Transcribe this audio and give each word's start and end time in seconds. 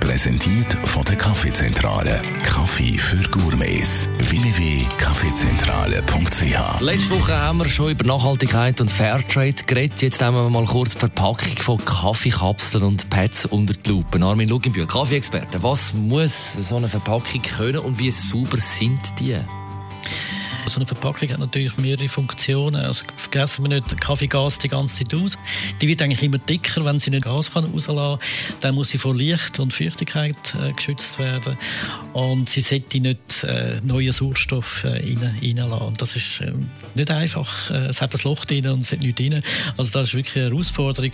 Präsentiert 0.00 0.74
von 0.84 1.04
der 1.04 1.16
Kaffeezentrale. 1.16 2.20
Kaffee 2.44 2.98
für 2.98 3.28
Gourmets. 3.28 4.08
www.kaffeezentrale.ch 4.18 6.80
Letzte 6.80 7.10
Woche 7.10 7.38
haben 7.38 7.58
wir 7.58 7.68
schon 7.68 7.90
über 7.90 8.04
Nachhaltigkeit 8.04 8.80
und 8.80 8.90
Fairtrade 8.90 9.64
geredet. 9.66 10.00
Jetzt 10.02 10.22
haben 10.22 10.36
wir 10.36 10.48
mal 10.50 10.66
kurz 10.66 10.90
die 10.90 10.98
Verpackung 10.98 11.56
von 11.58 11.84
Kaffeekapseln 11.84 12.84
und 12.84 13.10
Pads 13.10 13.46
unter 13.46 13.74
die 13.74 13.90
Lupe. 13.90 14.22
Armin 14.22 14.48
Luginbühl, 14.48 14.86
Kaffeeexperte. 14.86 15.60
Was 15.62 15.92
muss 15.94 16.54
so 16.54 16.76
eine 16.76 16.88
Verpackung 16.88 17.42
können 17.42 17.78
und 17.78 17.98
wie 17.98 18.10
sauber 18.10 18.58
sind 18.58 19.00
die? 19.18 19.38
So 20.66 20.76
eine 20.76 20.86
Verpackung 20.86 21.28
hat 21.28 21.38
natürlich 21.38 21.76
mehrere 21.76 22.08
Funktionen. 22.08 22.80
Also 22.80 23.04
vergessen 23.16 23.64
wir 23.64 23.80
nicht, 23.80 24.00
Kaffee 24.00 24.26
gas 24.26 24.58
die 24.58 24.68
ganze 24.68 25.04
Zeit 25.04 25.14
aus. 25.14 25.36
Die 25.80 25.88
wird 25.88 26.00
eigentlich 26.00 26.22
immer 26.22 26.38
dicker, 26.38 26.84
wenn 26.84 26.98
sie 26.98 27.10
nicht 27.10 27.24
Gas 27.24 27.52
kann 27.52 27.64
rauslassen. 27.64 28.20
Dann 28.60 28.74
muss 28.74 28.88
sie 28.88 28.98
vor 28.98 29.14
Licht 29.14 29.58
und 29.58 29.74
Feuchtigkeit 29.74 30.36
äh, 30.60 30.72
geschützt 30.72 31.18
werden. 31.18 31.58
Und 32.12 32.48
sie 32.48 32.60
sollte 32.60 33.00
nicht 33.00 33.44
äh, 33.44 33.80
neuen 33.82 34.12
Sauerstoff 34.12 34.84
äh, 34.84 34.88
rein, 34.88 35.38
reinlassen. 35.42 35.94
Das 35.98 36.16
ist 36.16 36.40
äh, 36.40 36.52
nicht 36.94 37.10
einfach. 37.10 37.70
Äh, 37.70 37.86
es 37.86 38.00
hat 38.00 38.14
ein 38.14 38.20
Loch 38.24 38.44
drin 38.44 38.66
und 38.68 38.80
es 38.80 38.92
hat 38.92 39.00
nichts 39.00 39.20
drin. 39.20 39.42
Also 39.76 39.90
das 39.90 40.08
ist 40.08 40.14
wirklich 40.14 40.36
eine 40.36 40.50
Herausforderung. 40.50 41.12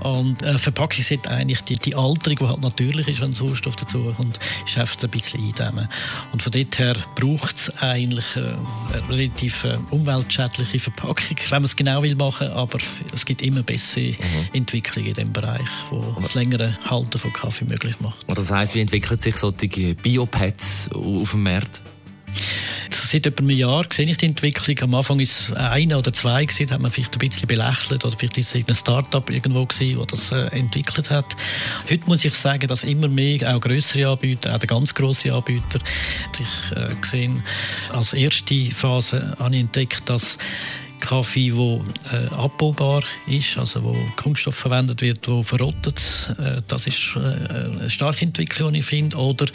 Und 0.00 0.42
äh, 0.42 0.58
Verpackung 0.58 1.02
sollte 1.02 1.30
eigentlich 1.30 1.60
die, 1.62 1.76
die 1.76 1.94
Alterung, 1.94 2.36
die 2.36 2.46
halt 2.46 2.60
natürlich 2.60 3.08
ist, 3.08 3.20
wenn 3.20 3.32
Sauerstoff 3.32 3.76
dazu 3.76 4.04
kommt, 4.16 4.38
ist 4.66 4.78
einfach 4.78 5.02
ein 5.02 5.10
bisschen 5.10 5.40
eindämmen. 5.44 5.88
Und 6.32 6.42
von 6.42 6.52
dort 6.52 6.78
her 6.78 6.96
braucht 7.14 7.56
es 7.56 7.76
eigentlich 7.78 8.24
äh, 8.36 8.40
eine 8.40 8.85
relativ 9.08 9.64
äh, 9.64 9.78
umweltschädliche 9.90 10.78
Verpackung, 10.78 11.36
wenn 11.50 11.62
man 11.62 11.64
es 11.64 11.76
genau 11.76 12.02
will 12.02 12.14
machen, 12.14 12.48
aber 12.48 12.78
es 13.14 13.24
gibt 13.24 13.42
immer 13.42 13.62
bessere 13.62 14.12
mhm. 14.12 14.48
Entwicklungen 14.52 15.08
in 15.08 15.14
dem 15.14 15.32
Bereich, 15.32 15.66
wo 15.90 16.16
das 16.20 16.34
längere 16.34 16.76
Halten 16.88 17.18
von 17.18 17.32
Kaffee 17.32 17.64
möglich 17.64 17.94
macht. 18.00 18.24
Das 18.26 18.50
heißt, 18.50 18.74
wie 18.74 18.80
entwickeln 18.80 19.18
sich 19.18 19.36
solche 19.36 19.94
Biopads 19.94 20.90
auf 20.92 21.30
dem 21.30 21.42
Markt? 21.42 21.80
Seit 23.06 23.26
etwa 23.26 23.40
einem 23.40 23.50
Jahr 23.50 23.84
sehe 23.92 24.06
ich 24.06 24.16
die 24.16 24.26
Entwicklung. 24.26 24.78
Am 24.80 24.94
Anfang 24.94 25.20
ist 25.20 25.40
es 25.40 25.52
eine 25.56 25.96
oder 25.96 26.12
zwei 26.12 26.44
gewesen, 26.44 26.70
hat 26.70 26.80
man 26.80 26.90
vielleicht 26.90 27.14
ein 27.14 27.18
bisschen 27.18 27.46
belächelt 27.46 28.04
oder 28.04 28.16
vielleicht 28.16 28.38
ist 28.38 28.54
es 28.54 28.68
ein 28.68 28.74
Start-up 28.74 29.30
irgendwo 29.30 29.64
gewesen, 29.64 29.98
das 29.98 30.30
das 30.30 30.32
äh, 30.32 30.56
entwickelt 30.56 31.10
hat. 31.10 31.36
Heute 31.90 32.04
muss 32.06 32.24
ich 32.24 32.34
sagen, 32.34 32.66
dass 32.68 32.84
immer 32.84 33.08
mehr 33.08 33.54
auch 33.54 33.60
größere 33.60 34.08
Anbieter, 34.08 34.54
auch 34.54 34.60
ganz 34.60 34.94
große 34.94 35.32
Anbieter, 35.32 35.78
ich 36.38 36.76
äh, 36.76 36.94
gesehen, 37.00 37.42
als 37.92 38.12
erste 38.12 38.70
Phase 38.72 39.36
habe 39.38 39.54
ich 39.54 39.62
entdeckt, 39.62 40.08
dass 40.08 40.38
Kaffee, 41.00 41.50
der 41.50 41.80
äh, 42.12 42.34
abbaubar 42.34 43.02
ist, 43.26 43.58
also 43.58 43.84
wo 43.84 43.96
Kunststoff 44.16 44.54
verwendet 44.54 45.02
wird, 45.02 45.26
wo 45.28 45.42
verrottet. 45.42 46.02
Äh, 46.38 46.62
das 46.66 46.86
ist 46.86 47.16
äh, 47.16 47.18
eine 47.20 47.90
starke 47.90 48.24
Entwicklung, 48.24 48.74
ich 48.74 48.84
finde. 48.84 49.16
Oder 49.16 49.46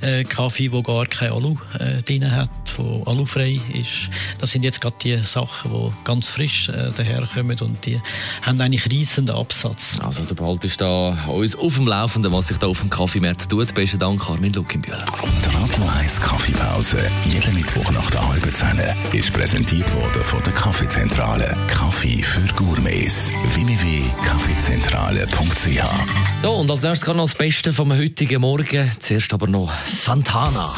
äh, 0.00 0.24
Kaffee, 0.24 0.70
wo 0.72 0.82
gar 0.82 1.06
kein 1.06 1.32
Alu 1.32 1.56
äh, 1.78 2.02
drin 2.02 2.30
hat, 2.30 2.50
wo 2.78 3.02
alufrei 3.04 3.60
ist. 3.74 4.08
Das 4.40 4.50
sind 4.50 4.62
jetzt 4.62 4.80
gerade 4.80 4.96
die 5.02 5.16
Sachen, 5.18 5.70
die 5.70 5.92
ganz 6.04 6.30
frisch 6.30 6.68
äh, 6.68 6.90
daherkommen 6.96 7.58
und 7.60 7.84
die 7.84 8.00
haben 8.42 8.60
eigentlich 8.60 8.90
riesenden 8.90 9.36
Absatz. 9.36 9.98
Also 10.00 10.24
du 10.24 10.34
behaltest 10.34 10.80
da 10.80 11.26
uns 11.26 11.54
auf 11.54 11.74
dem 11.74 11.86
Laufenden, 11.86 12.32
was 12.32 12.48
sich 12.48 12.58
da 12.58 12.66
auf 12.66 12.80
dem 12.80 12.90
Kaffeemarkt 12.90 13.50
tut. 13.50 13.74
Besten 13.74 13.98
Dank, 13.98 14.28
Armin 14.28 14.52
Luckenbühler. 14.52 15.04
Die 15.44 15.54
Radio 15.54 15.84
1 15.98 16.20
Kaffeepause, 16.20 16.98
jeden 17.24 17.54
Mittwoch 17.54 17.90
nach 17.92 18.10
der 18.10 18.26
halben 18.26 18.54
Zehn, 18.54 18.80
ist 19.12 19.32
präsentiert 19.32 19.92
worden 19.94 20.24
von 20.24 20.42
der 20.42 20.52
Kaffee 20.52 20.78
Kaffeezentrale. 20.78 21.56
Kaffee 21.66 22.22
für 22.22 22.46
Gourmets. 22.54 23.32
www.kaffeezentrale.ch 23.54 26.42
So, 26.42 26.52
und 26.52 26.70
als 26.70 26.82
nächstes 26.82 27.04
kommt 27.04 27.16
noch 27.16 27.24
das 27.24 27.34
Beste 27.34 27.72
vom 27.72 27.92
heutigen 27.92 28.42
Morgen. 28.42 28.92
Zuerst 29.00 29.34
aber 29.34 29.48
noch 29.48 29.72
Santana. 29.84 30.72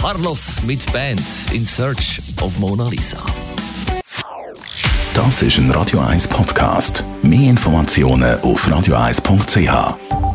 Carlos 0.00 0.62
mit 0.62 0.90
Band 0.94 1.20
in 1.52 1.66
Search 1.66 2.22
of 2.40 2.58
Mona 2.58 2.88
Lisa. 2.88 3.18
Das 5.12 5.42
ist 5.42 5.58
ein 5.58 5.70
Radio 5.72 6.00
1 6.00 6.26
Podcast. 6.26 7.04
Mehr 7.20 7.50
Informationen 7.50 8.40
auf 8.40 8.66
radio1.ch. 8.66 10.29